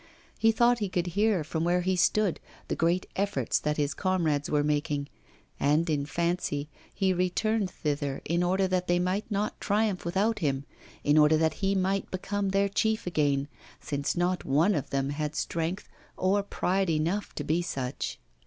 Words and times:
He 0.39 0.51
thought 0.51 0.79
he 0.79 0.89
could 0.89 1.05
hear 1.13 1.43
from 1.43 1.63
where 1.63 1.81
he 1.81 1.95
stood 1.95 2.39
the 2.69 2.75
great 2.75 3.05
efforts 3.15 3.59
that 3.59 3.77
his 3.77 3.93
comrades 3.93 4.49
were 4.49 4.63
making, 4.63 5.09
and, 5.59 5.87
in 5.91 6.07
fancy, 6.07 6.69
he 6.91 7.13
returned 7.13 7.69
thither 7.69 8.23
in 8.25 8.41
order 8.41 8.67
that 8.67 8.87
they 8.87 8.97
might 8.97 9.29
not 9.29 9.61
triumph 9.61 10.03
without 10.03 10.39
him, 10.39 10.65
in 11.03 11.19
order 11.19 11.37
that 11.37 11.53
he 11.61 11.75
might 11.75 12.09
become 12.09 12.49
their 12.49 12.67
chief 12.67 13.05
again, 13.05 13.47
since 13.79 14.17
not 14.17 14.43
one 14.43 14.73
of 14.73 14.89
them 14.89 15.11
had 15.11 15.35
strength 15.35 15.87
or 16.17 16.41
pride 16.41 16.89
enough 16.89 17.35
to 17.35 17.43
be 17.43 17.61
such. 17.61 18.19